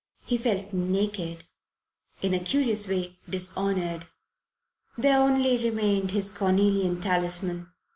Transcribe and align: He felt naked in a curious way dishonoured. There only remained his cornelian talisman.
He 0.25 0.35
felt 0.35 0.73
naked 0.73 1.43
in 2.23 2.33
a 2.33 2.39
curious 2.39 2.87
way 2.89 3.19
dishonoured. 3.29 4.07
There 4.97 5.19
only 5.19 5.63
remained 5.63 6.09
his 6.09 6.31
cornelian 6.31 6.99
talisman. 6.99 7.71